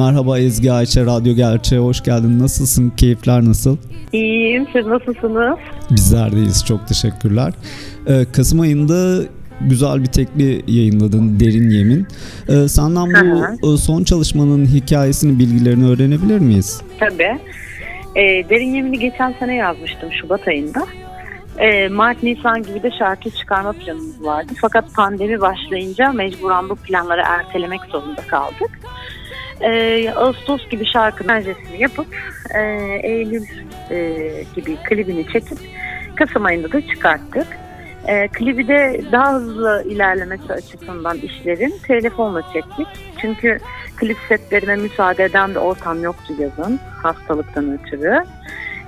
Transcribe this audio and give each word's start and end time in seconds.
Merhaba 0.00 0.38
Ezgi 0.38 0.72
Ayça, 0.72 1.06
Radyo 1.06 1.34
Gerçeğe 1.34 1.80
hoş 1.80 2.02
geldin. 2.02 2.38
Nasılsın? 2.38 2.90
Keyifler 2.96 3.44
nasıl? 3.44 3.76
İyiyim. 4.12 4.66
Siz 4.72 4.86
nasılsınız? 4.86 5.58
Bizler 5.90 6.32
deyiz. 6.32 6.64
Çok 6.64 6.88
teşekkürler. 6.88 7.52
Ee, 8.06 8.24
Kasım 8.32 8.60
ayında 8.60 9.22
güzel 9.60 10.02
bir 10.02 10.06
tekli 10.06 10.62
yayınladın 10.66 11.40
Derin 11.40 11.70
Yemin. 11.70 12.06
Ee, 12.48 12.68
senden 12.68 13.06
bu 13.06 13.68
Hı 13.68 13.74
e, 13.74 13.76
son 13.76 14.04
çalışmanın 14.04 14.66
hikayesini, 14.66 15.38
bilgilerini 15.38 15.88
öğrenebilir 15.88 16.38
miyiz? 16.38 16.82
Tabii. 17.00 17.38
Ee, 18.16 18.22
Derin 18.50 18.74
Yemin'i 18.74 18.98
geçen 18.98 19.34
sene 19.38 19.54
yazmıştım 19.54 20.12
Şubat 20.20 20.48
ayında. 20.48 20.86
Ee, 21.58 21.88
Mart, 21.88 22.22
Nisan 22.22 22.62
gibi 22.62 22.82
de 22.82 22.90
şarkı 22.98 23.30
çıkarma 23.30 23.72
planımız 23.72 24.24
vardı. 24.24 24.52
Fakat 24.60 24.94
pandemi 24.94 25.40
başlayınca 25.40 26.12
mecburen 26.12 26.68
bu 26.68 26.76
planları 26.76 27.22
ertelemek 27.26 27.80
zorunda 27.92 28.22
kaldık. 28.26 28.70
Ee, 29.60 30.10
Ağustos 30.10 30.68
gibi 30.68 30.86
şarkının 30.92 31.28
projesini 31.28 31.82
yapıp 31.82 32.06
e, 32.54 32.60
Eylül 33.02 33.46
e, 33.90 33.96
gibi 34.56 34.76
klibini 34.76 35.26
çekip 35.32 35.58
Kasım 36.16 36.44
ayında 36.44 36.72
da 36.72 36.86
çıkarttık. 36.86 37.46
E, 38.06 38.28
klibi 38.28 38.68
de 38.68 39.00
daha 39.12 39.34
hızlı 39.34 39.84
ilerlemesi 39.88 40.52
açısından 40.52 41.18
işlerin 41.18 41.74
telefonla 41.86 42.42
çektik. 42.52 42.86
Çünkü 43.20 43.58
klip 43.96 44.16
setlerine 44.28 44.76
müsaade 44.76 45.24
eden 45.24 45.54
de 45.54 45.58
ortam 45.58 46.02
yoktu 46.02 46.34
yazın 46.38 46.80
hastalıktan 47.02 47.78
ötürü. 47.78 48.24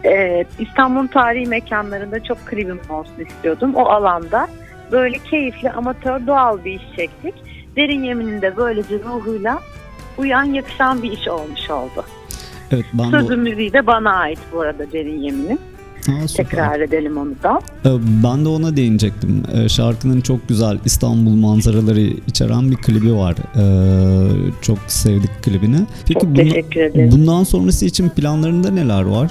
E, 0.04 0.44
İstanbul'un 0.58 1.06
tarihi 1.06 1.46
mekanlarında 1.46 2.24
çok 2.24 2.46
klibim 2.46 2.80
olsun 2.88 3.24
istiyordum. 3.28 3.74
O 3.74 3.84
alanda 3.84 4.48
böyle 4.92 5.18
keyifli, 5.18 5.70
amatör, 5.70 6.26
doğal 6.26 6.64
bir 6.64 6.72
iş 6.72 6.96
çektik. 6.96 7.34
Derin 7.76 8.02
Yemin'in 8.02 8.42
de 8.42 8.56
böylece 8.56 8.98
ruhuyla 8.98 9.58
uyan 10.18 10.44
yakışan 10.44 11.02
bir 11.02 11.12
iş 11.12 11.28
olmuş 11.28 11.70
oldu. 11.70 12.04
Evet 12.70 12.84
ben 12.92 13.10
Sözü 13.10 13.36
müziği 13.36 13.72
de 13.72 13.86
bana 13.86 14.10
ait 14.12 14.38
bu 14.52 14.60
arada 14.60 14.92
Derin 14.92 15.18
Yemin'in. 15.22 15.60
Aa, 16.08 16.28
süper. 16.28 16.44
Tekrar 16.44 16.80
edelim 16.80 17.16
onu 17.16 17.32
da. 17.42 17.60
Ee, 17.84 17.88
ben 18.24 18.44
de 18.44 18.48
ona 18.48 18.76
değinecektim. 18.76 19.42
Ee, 19.54 19.68
şarkının 19.68 20.20
çok 20.20 20.48
güzel 20.48 20.78
İstanbul 20.84 21.30
manzaraları 21.30 22.00
içeren 22.00 22.70
bir 22.70 22.76
klibi 22.76 23.14
var. 23.14 23.34
Ee, 23.56 24.60
çok 24.62 24.78
sevdik 24.86 25.42
klibini. 25.42 25.78
Peki 26.08 26.20
Çok 26.20 26.36
teşekkür 26.36 26.80
ederim. 26.80 27.10
bundan 27.12 27.44
sonrası 27.44 27.86
için 27.86 28.08
planlarında 28.08 28.70
neler 28.70 29.02
var? 29.02 29.30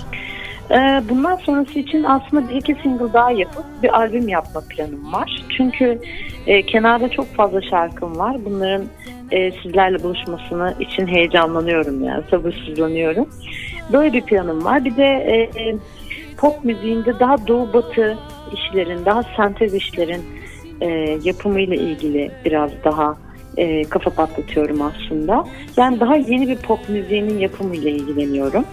Bundan 1.10 1.36
sonrası 1.36 1.80
için 1.80 2.04
aslında 2.04 2.50
bir 2.50 2.56
iki 2.56 2.76
single 2.84 3.14
daha 3.14 3.32
yapıp 3.32 3.66
bir 3.84 3.98
albüm 4.00 4.28
yapma 4.30 4.62
planım 4.70 5.14
var. 5.14 5.46
Çünkü 5.58 6.00
e, 6.48 6.66
kenarda 6.66 7.10
çok 7.10 7.36
fazla 7.36 7.62
şarkım 7.62 8.18
var. 8.18 8.38
Bunların 8.46 8.86
e, 9.32 9.52
sizlerle 9.52 10.04
buluşmasını 10.04 10.76
için 10.80 11.08
heyecanlanıyorum 11.08 12.04
yani 12.04 12.24
sabırsızlanıyorum. 12.32 13.30
Böyle 13.94 14.14
bir 14.14 14.22
planım 14.22 14.66
var. 14.66 14.86
Bir 14.86 14.96
de 14.96 15.06
e, 15.06 15.62
e, 15.62 15.76
pop 16.38 16.66
müziğinde 16.66 17.20
daha 17.20 17.48
doğu 17.48 17.74
batı 17.74 18.18
işlerin, 18.54 19.06
daha 19.06 19.24
sentez 19.24 19.74
işlerin 19.74 20.22
e, 20.82 20.88
yapımıyla 21.24 21.76
ilgili 21.76 22.32
biraz 22.46 22.72
daha 22.84 23.18
e, 23.58 23.84
kafa 23.84 24.10
patlatıyorum 24.10 24.82
aslında. 24.82 25.46
Yani 25.78 26.00
daha 26.00 26.16
yeni 26.16 26.48
bir 26.48 26.58
pop 26.58 26.90
müziğinin 26.90 27.40
yapımıyla 27.40 27.90
ilgileniyorum. 27.90 28.66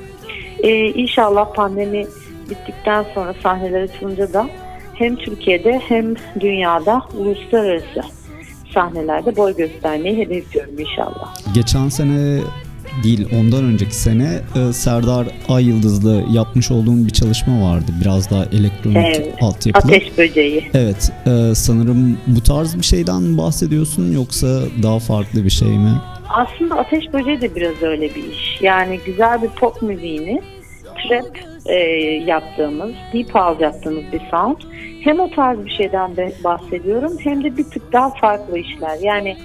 Ee, 0.62 0.86
inşallah 0.86 1.54
pandemi 1.54 2.06
bittikten 2.50 3.04
sonra 3.14 3.34
sahneler 3.42 3.82
açılınca 3.82 4.32
da 4.32 4.46
hem 4.94 5.16
Türkiye'de 5.16 5.80
hem 5.88 6.14
dünyada 6.40 7.02
uluslararası 7.18 8.17
sahnelerde 8.74 9.36
boy 9.36 9.56
göstermeyi 9.56 10.16
hedefliyorum 10.18 10.78
inşallah. 10.78 11.34
Geçen 11.54 11.88
sene 11.88 12.40
değil 13.04 13.28
ondan 13.40 13.64
önceki 13.64 13.94
sene 13.94 14.40
e, 14.56 14.72
Serdar 14.72 15.26
Ay 15.48 15.64
Yıldız'la 15.64 16.22
yapmış 16.32 16.70
olduğum 16.70 17.06
bir 17.06 17.10
çalışma 17.10 17.70
vardı. 17.70 17.92
Biraz 18.00 18.30
daha 18.30 18.44
elektronik 18.44 18.96
Evet. 18.96 19.34
altyapılı. 19.42 19.92
Ateş 19.92 20.18
böceği. 20.18 20.70
Evet 20.74 21.12
e, 21.26 21.54
sanırım 21.54 22.18
bu 22.26 22.42
tarz 22.42 22.76
bir 22.78 22.82
şeyden 22.84 23.38
bahsediyorsun 23.38 24.12
yoksa 24.12 24.60
daha 24.82 24.98
farklı 24.98 25.44
bir 25.44 25.50
şey 25.50 25.68
mi? 25.68 25.92
Aslında 26.28 26.74
Ateş 26.78 27.12
Böceği 27.12 27.40
de 27.40 27.54
biraz 27.54 27.82
öyle 27.82 28.14
bir 28.14 28.24
iş. 28.24 28.58
Yani 28.62 29.00
güzel 29.06 29.42
bir 29.42 29.48
pop 29.48 29.82
müziğini 29.82 30.42
trap 31.08 31.38
e, 31.66 31.74
yaptığımız, 32.26 32.90
deep 33.12 33.34
house 33.34 33.64
yaptığımız 33.64 34.04
bir 34.12 34.20
sound. 34.30 34.56
Hem 35.00 35.20
o 35.20 35.30
tarz 35.30 35.64
bir 35.64 35.70
şeyden 35.70 36.16
de 36.16 36.32
bahsediyorum 36.44 37.12
hem 37.20 37.44
de 37.44 37.56
bir 37.56 37.64
tık 37.64 37.92
daha 37.92 38.10
farklı 38.10 38.58
işler. 38.58 38.98
Yani 39.02 39.36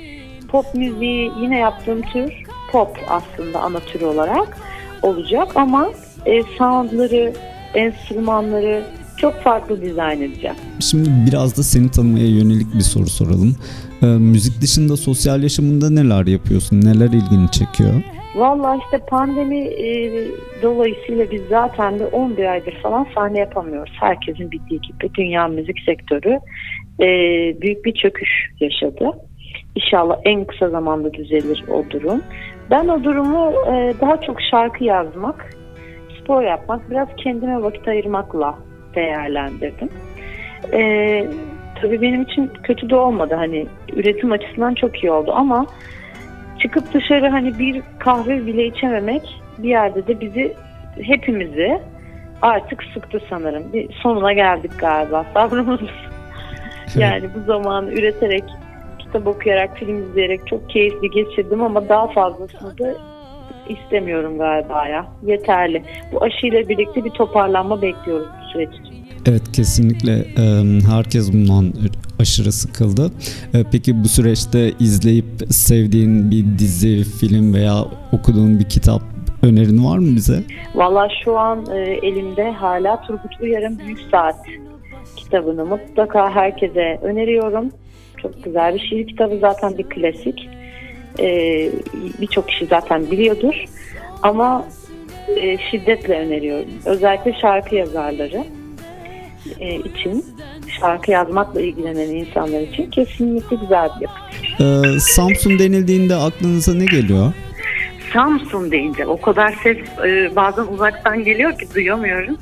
pop 0.47 0.75
müziği 0.75 1.31
yine 1.41 1.57
yaptığım 1.57 2.01
tür 2.01 2.33
pop 2.71 2.99
aslında 3.09 3.59
ana 3.59 3.79
tür 3.79 4.01
olarak 4.01 4.57
olacak 5.01 5.47
ama 5.55 5.89
e, 6.25 6.43
soundları, 6.57 7.33
enstrümanları 7.73 8.83
çok 9.17 9.43
farklı 9.43 9.81
dizayn 9.81 10.21
edeceğim. 10.21 10.55
Şimdi 10.79 11.09
biraz 11.27 11.57
da 11.57 11.63
seni 11.63 11.91
tanımaya 11.91 12.27
yönelik 12.27 12.73
bir 12.73 12.81
soru 12.81 13.09
soralım. 13.09 13.55
E, 14.01 14.05
müzik 14.05 14.61
dışında 14.61 14.97
sosyal 14.97 15.43
yaşamında 15.43 15.89
neler 15.89 16.27
yapıyorsun? 16.27 16.81
Neler 16.81 17.07
ilgini 17.07 17.51
çekiyor? 17.51 18.03
Vallahi 18.35 18.79
işte 18.85 18.97
pandemi 18.97 19.59
e, 19.59 20.11
dolayısıyla 20.61 21.31
biz 21.31 21.41
zaten 21.49 21.99
de 21.99 22.05
11 22.05 22.45
aydır 22.45 22.73
falan 22.83 23.07
sahne 23.15 23.39
yapamıyoruz. 23.39 23.93
Herkesin 23.99 24.51
bildiği 24.51 24.81
gibi 24.81 25.13
dünya 25.13 25.47
müzik 25.47 25.79
sektörü 25.79 26.39
e, 26.99 27.07
büyük 27.61 27.85
bir 27.85 27.93
çöküş 27.93 28.29
yaşadı. 28.59 29.11
İnşallah 29.75 30.17
en 30.25 30.45
kısa 30.45 30.69
zamanda 30.69 31.13
düzelir 31.13 31.63
o 31.69 31.89
durum. 31.89 32.21
Ben 32.71 32.87
o 32.87 33.03
durumu 33.03 33.53
e, 33.67 33.93
daha 34.01 34.21
çok 34.21 34.41
şarkı 34.51 34.83
yazmak, 34.83 35.49
spor 36.19 36.43
yapmak, 36.43 36.91
biraz 36.91 37.07
kendime 37.17 37.63
vakit 37.63 37.87
ayırmakla 37.87 38.55
değerlendirdim. 38.95 39.89
E, 40.73 40.81
tabii 41.81 42.01
benim 42.01 42.21
için 42.21 42.51
kötü 42.63 42.89
de 42.89 42.95
olmadı. 42.95 43.35
Hani 43.35 43.65
üretim 43.95 44.31
açısından 44.31 44.73
çok 44.73 45.03
iyi 45.03 45.11
oldu 45.11 45.31
ama 45.35 45.65
çıkıp 46.63 46.93
dışarı 46.93 47.29
hani 47.29 47.59
bir 47.59 47.81
kahve 47.99 48.45
bile 48.45 48.65
içememek 48.65 49.21
bir 49.57 49.69
yerde 49.69 50.07
de 50.07 50.21
bizi 50.21 50.53
hepimizi 51.01 51.79
artık 52.41 52.83
sıktı 52.93 53.19
sanırım. 53.29 53.73
Bir 53.73 53.93
sonuna 54.03 54.33
geldik 54.33 54.71
galiba 54.77 55.25
sabrımız. 55.33 55.79
yani 56.95 57.29
bu 57.35 57.43
zamanı 57.45 57.91
üreterek, 57.91 58.43
kitap 58.99 59.27
okuyarak, 59.27 59.77
film 59.77 60.03
izleyerek 60.03 60.47
çok 60.47 60.69
keyifli 60.69 61.09
geçirdim 61.09 61.63
ama 61.63 61.89
daha 61.89 62.07
fazlasını 62.07 62.77
da 62.77 62.93
istemiyorum 63.69 64.37
galiba 64.37 64.87
ya. 64.87 65.05
Yeterli. 65.23 65.83
Bu 66.11 66.23
aşıyla 66.23 66.69
birlikte 66.69 67.05
bir 67.05 67.09
toparlanma 67.09 67.81
bekliyoruz 67.81 68.27
bu 68.41 68.49
süreç 68.51 68.69
için. 68.69 68.93
Evet 69.25 69.51
kesinlikle 69.51 70.25
herkes 70.91 71.33
bundan 71.33 71.73
aşırı 72.19 72.51
sıkıldı. 72.51 73.11
E, 73.53 73.63
Peki 73.71 74.03
bu 74.03 74.07
süreçte 74.07 74.71
izleyip 74.79 75.25
sevdiğin 75.49 76.31
bir 76.31 76.45
dizi, 76.59 77.03
film 77.03 77.53
veya 77.53 77.85
okuduğun 78.11 78.59
bir 78.59 78.69
kitap 78.69 79.01
önerin 79.41 79.85
var 79.85 79.97
mı 79.97 80.15
bize? 80.15 80.43
Valla 80.75 81.07
şu 81.23 81.39
an 81.39 81.65
e, 81.75 81.79
elimde 81.79 82.51
hala 82.51 83.01
Turgut 83.01 83.41
Uyar'ın 83.41 83.79
Büyük 83.79 83.99
Saat 84.11 84.35
kitabını 85.15 85.65
mutlaka 85.65 86.29
herkese 86.35 86.99
öneriyorum. 87.03 87.71
Çok 88.21 88.43
güzel 88.43 88.73
bir 88.75 88.79
şiir 88.79 89.07
kitabı 89.07 89.37
zaten 89.41 89.77
bir 89.77 89.83
klasik. 89.83 90.49
E, 91.19 91.27
Birçok 92.21 92.47
kişi 92.49 92.65
zaten 92.65 93.11
biliyordur. 93.11 93.65
Ama 94.23 94.65
e, 95.41 95.57
şiddetle 95.71 96.19
öneriyorum. 96.19 96.69
Özellikle 96.85 97.33
şarkı 97.41 97.75
yazarları 97.75 98.43
için, 99.95 100.25
şarkı 100.83 101.11
yazmakla 101.11 101.61
ilgilenen 101.61 102.09
insanlar 102.09 102.61
için 102.61 102.89
kesinlikle 102.89 103.55
güzel 103.55 103.89
bir 103.95 104.01
yapı. 104.01 104.19
Ee, 104.63 104.99
Samsun 104.99 105.59
denildiğinde 105.59 106.15
aklınıza 106.15 106.73
ne 106.73 106.85
geliyor? 106.85 107.33
Samsun 108.13 108.71
deyince 108.71 109.05
o 109.05 109.21
kadar 109.21 109.55
ses 109.63 109.77
e, 110.05 110.35
bazen 110.35 110.63
uzaktan 110.63 111.23
geliyor 111.23 111.57
ki 111.57 111.67
duyamıyorum. 111.75 112.37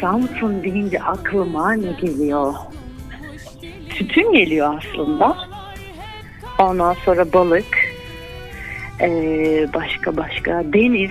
Samsun 0.00 0.62
deyince 0.62 1.02
aklıma 1.02 1.72
ne 1.72 1.92
geliyor? 2.00 2.54
Tütün 3.90 4.32
geliyor 4.32 4.74
aslında. 4.78 5.36
Ondan 6.58 6.94
sonra 7.04 7.32
balık. 7.32 7.78
Ee, 9.00 9.66
başka 9.74 10.16
başka 10.16 10.64
deniz. 10.72 11.10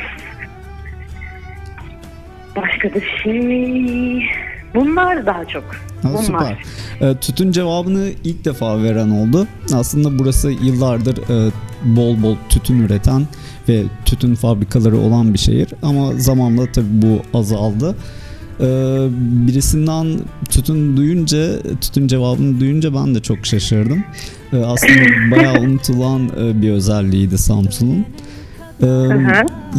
Başka 2.56 2.94
da 2.94 3.00
şey. 3.24 4.30
Bunlar 4.76 5.26
daha 5.26 5.46
çok. 5.46 5.89
Ha, 6.04 6.10
Bunlar. 6.10 6.24
süper. 6.24 6.58
Ee, 7.02 7.16
tütün 7.18 7.52
cevabını 7.52 8.10
ilk 8.24 8.46
defa 8.46 8.84
veren 8.84 9.10
oldu. 9.10 9.48
Aslında 9.74 10.20
burası 10.20 10.52
yıllardır 10.52 11.18
e, 11.18 11.52
bol 11.96 12.24
bol 12.24 12.36
tütün 12.50 12.80
üreten 12.80 13.28
ve 13.70 13.84
tütün 14.06 14.36
fabrikaları 14.36 14.98
olan 14.98 15.34
bir 15.34 15.40
şehir. 15.40 15.68
Ama 15.84 16.12
zamanla 16.18 16.72
tabii 16.72 17.02
bu 17.02 17.38
azaldı. 17.38 17.96
Ee, 18.62 19.08
birisinden 19.48 20.20
tütün 20.50 20.98
duyunca, 20.98 21.62
tütün 21.82 22.08
cevabını 22.08 22.60
duyunca 22.60 22.94
ben 22.96 23.16
de 23.16 23.20
çok 23.20 23.46
şaşırdım. 23.46 24.04
Ee, 24.54 24.58
aslında 24.58 25.32
bayağı 25.32 25.60
unutulan 25.62 26.30
e, 26.40 26.62
bir 26.62 26.72
özelliğiydi 26.72 27.38
Samsun'un. 27.38 28.06
Ee. 28.84 28.86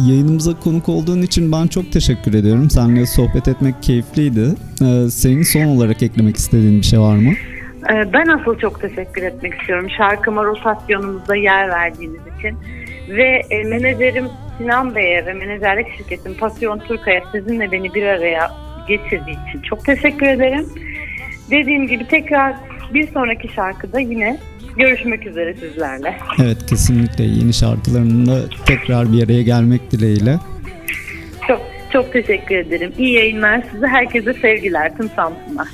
Yayınımıza 0.07 0.59
konuk 0.59 0.89
olduğun 0.89 1.21
için 1.21 1.51
ben 1.51 1.67
çok 1.67 1.91
teşekkür 1.91 2.33
ediyorum. 2.33 2.69
Seninle 2.69 3.05
sohbet 3.05 3.47
etmek 3.47 3.83
keyifliydi. 3.83 4.55
Ee, 4.81 5.09
senin 5.09 5.43
son 5.43 5.65
olarak 5.65 6.03
eklemek 6.03 6.35
istediğin 6.35 6.77
bir 6.79 6.85
şey 6.85 6.99
var 6.99 7.15
mı? 7.15 7.31
Ee, 7.93 8.13
Ben 8.13 8.27
asıl 8.27 8.57
çok 8.59 8.81
teşekkür 8.81 9.21
etmek 9.21 9.53
istiyorum 9.53 9.87
şarkıma 9.97 10.43
rotasyonumuzda 10.43 11.35
yer 11.35 11.69
verdiğiniz 11.69 12.21
için. 12.37 12.57
Ve 13.09 13.41
e, 13.49 13.63
menajerim 13.63 14.25
Sinan 14.57 14.95
Bey'e 14.95 15.25
ve 15.25 15.33
menajerlik 15.33 15.87
şirketim 15.97 16.33
Pasyon 16.33 16.79
Turkaya 16.79 17.21
sizinle 17.31 17.71
beni 17.71 17.93
bir 17.93 18.03
araya 18.03 18.51
getirdiği 18.87 19.37
için 19.49 19.61
çok 19.61 19.85
teşekkür 19.85 20.25
ederim. 20.25 20.65
Dediğim 21.51 21.87
gibi 21.87 22.07
tekrar 22.07 22.55
bir 22.93 23.07
sonraki 23.07 23.47
şarkıda 23.47 23.99
yine 23.99 24.39
görüşmek 24.77 25.27
üzere 25.27 25.53
sizlerle. 25.53 26.17
Evet 26.43 26.65
kesinlikle 26.69 27.23
yeni 27.23 27.53
şarkılarında 27.53 28.39
tekrar 28.65 29.13
bir 29.13 29.23
araya 29.23 29.41
gelmek 29.41 29.91
dileğiyle. 29.91 30.37
Çok 31.47 31.61
çok 31.93 32.13
teşekkür 32.13 32.55
ederim. 32.55 32.93
İyi 32.97 33.13
yayınlar 33.13 33.63
size. 33.71 33.87
Herkese 33.87 34.33
sevgiler 34.33 34.97
tüm 34.97 35.09
Samsun'a. 35.09 35.67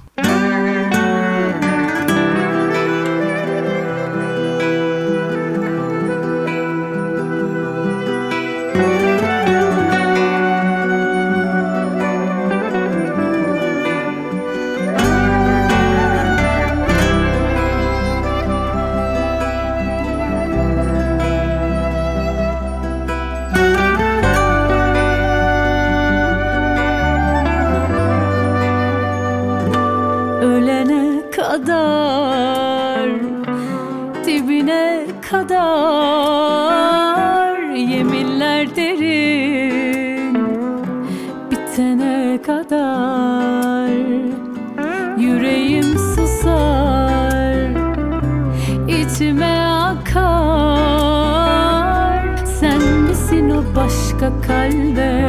Başka 53.78 54.32
kalbe 54.48 55.28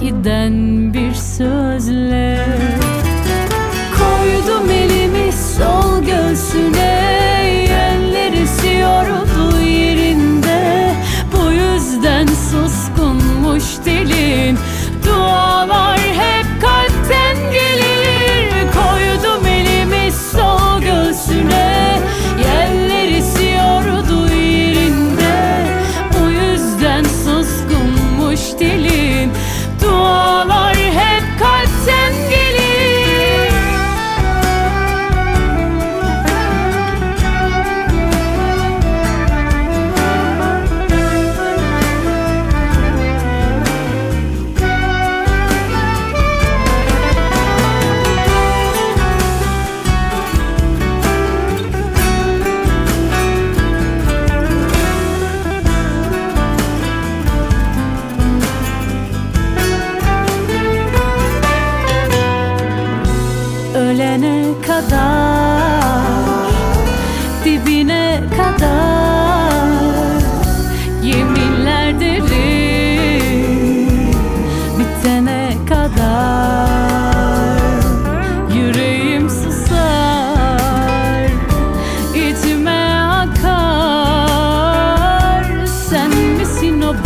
Giden 0.00 0.54
bir 0.94 1.14
sözle. 1.14 2.46
Koydum 3.98 4.70
elimi 4.70 5.32
sol 5.32 6.02
göğsüne 6.02 6.98
Yeller 7.70 8.32
esiyordu 8.32 9.60
yerinde. 9.60 10.92
Bu 11.32 11.52
yüzden 11.52 12.26
suskunmuş 12.26 13.64
dilin 13.84 14.58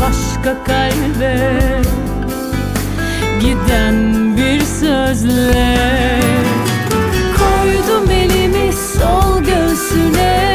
başka 0.02 0.64
kalbe. 0.64 1.60
Giden 3.40 4.36
bir 4.36 4.60
sözle. 4.60 5.78
Koydum 7.38 8.10
elimi 8.10 8.72
sol 8.72 9.42
göğsüne 9.42 10.51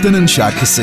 haftanın 0.00 0.26
şarkısı. 0.26 0.82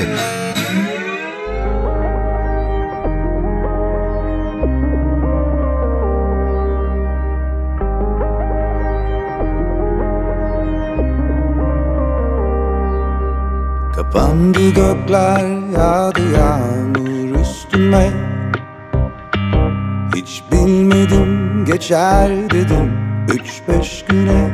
Kapandı 13.96 14.70
gökler 14.70 15.72
yağdı 15.72 16.22
yağmur 16.38 17.42
üstüme 17.42 18.12
Hiç 20.16 20.44
bilmedim 20.52 21.66
geçer 21.66 22.30
dedim 22.50 22.94
üç 23.34 23.62
beş 23.68 24.06
güne 24.10 24.50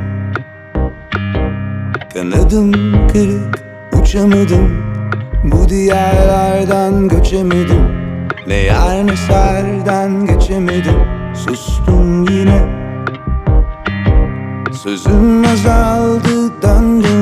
Kanadım 2.14 2.72
kırık 3.08 3.73
uçamadım 4.14 4.84
Bu 5.44 5.70
diyarlardan 5.70 7.08
göçemedim. 7.08 7.82
Ne 8.48 8.56
yer 8.56 9.08
ne 9.08 9.18
serden 9.18 10.26
geçemedim. 10.26 10.96
Sustum 11.36 12.30
yine. 12.30 12.62
Sözüm 14.72 15.46
azaldı 15.46 16.62
döndüm 16.62 17.13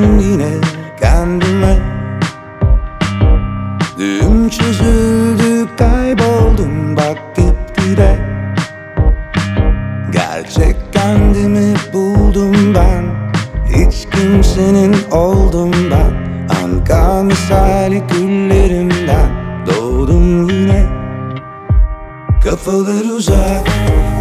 Kafalar 22.64 23.04
uzak 23.16 23.68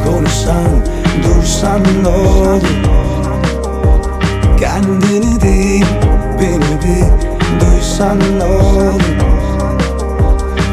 Konuşsan 0.05 0.85
dursan 1.23 1.83
ne 2.03 2.07
olur? 2.07 2.61
Kendini 4.59 5.41
değil 5.41 5.85
beni 6.39 6.81
bir 6.81 7.05
duysan 7.65 8.19
ne 8.39 8.43
olur? 8.43 9.01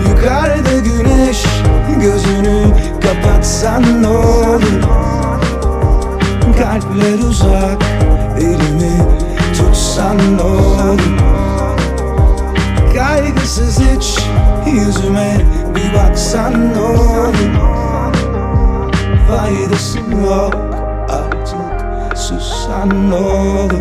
Yukarıda 0.09 0.79
güneş 0.79 1.45
gözünü 2.01 2.63
kapatsan 3.03 4.03
ne 4.03 4.09
olur? 4.09 4.63
Kalpler 6.59 7.29
uzak 7.31 7.83
elimi 8.39 9.03
tutsan 9.59 10.17
ne 10.37 10.43
olur? 10.43 11.01
Kaygısız 12.95 13.79
hiç 13.81 14.19
yüzüme 14.67 15.48
bir 15.79 15.95
baksan 15.95 16.75
ne 16.75 16.81
olur. 16.81 17.35
Faydası 19.29 19.99
yok 19.99 20.55
artık. 21.09 22.19
Sussan 22.19 23.11
ne 23.11 23.15
olur. 23.15 23.73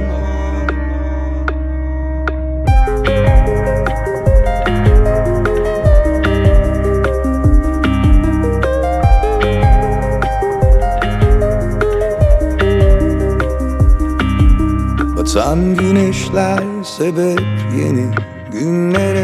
Batan 15.17 15.75
güneşler 15.75 16.63
sebep 16.83 17.41
yeni 17.77 18.05
günlere 18.51 19.16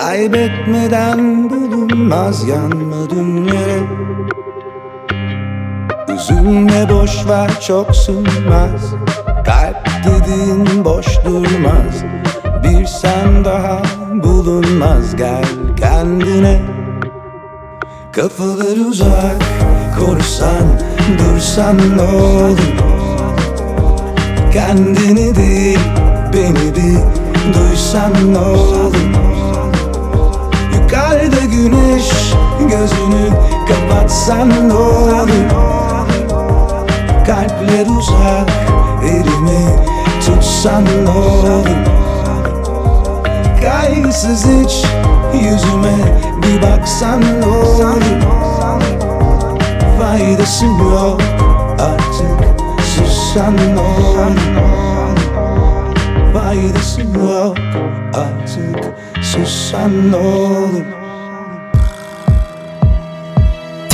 Kaybetmeden 0.00 1.50
bulunmaz 1.50 2.48
yanmadın 2.48 3.44
yere. 3.44 3.80
Üzülme 6.14 6.88
boş 6.90 7.28
ver 7.28 7.60
çok 7.60 7.96
sürmez. 7.96 8.82
Kalp 9.46 9.88
dediğin 10.04 10.84
boş 10.84 11.06
durmaz. 11.24 12.04
Bir 12.64 12.86
sen 12.86 13.44
daha 13.44 13.82
bulunmaz. 14.24 15.16
Gel 15.16 15.44
kendine. 15.76 16.62
Kafalar 18.12 18.90
uzak 18.90 19.42
konuşsan 19.98 20.80
dursan 21.18 21.76
ne 21.96 22.02
olur? 22.02 22.58
Kendini 24.52 25.36
değil 25.36 25.80
beni 26.32 26.74
bir 26.76 26.98
duysan 27.54 28.12
ne 28.32 28.38
olur 28.38 29.15
güneş 31.66 32.10
gözünü 32.60 33.30
kapatsan 33.68 34.68
ne 34.68 34.74
olur? 34.74 35.28
Kalpler 37.26 37.86
uzak 37.98 38.50
elimi 39.02 39.86
tutsan 40.26 40.84
ne 40.84 41.10
olur? 41.10 41.66
Kaygısız 43.62 44.46
hiç 44.46 44.84
yüzüme 45.34 45.96
bir 46.42 46.62
baksan 46.62 47.20
ne 47.40 47.46
olur? 47.46 48.02
Faydası 50.00 50.66
yok 50.66 51.20
artık 51.80 52.60
sussan 52.96 53.56
ne 53.56 53.80
olur? 53.80 54.36
Faydası 56.34 57.00
yok 57.00 57.56
artık 58.14 58.94
sussan 59.22 60.12
ne 60.12 60.16
olur 60.16 61.05